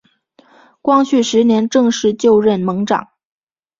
[0.81, 3.09] 光绪十年正式就任盟长。